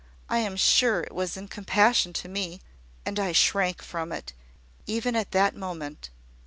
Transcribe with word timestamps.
I 0.29 0.39
am 0.39 0.55
sure 0.57 1.01
it 1.01 1.13
was 1.13 1.37
in 1.37 1.47
compassion 1.47 2.11
to 2.13 2.27
me 2.27 2.59
and 3.05 3.19
I 3.19 3.33
shrank 3.33 3.83
from 3.83 4.11
it, 4.11 4.33
even 4.87 5.15
at 5.15 5.29
that 5.29 5.55
moment. 5.55 6.09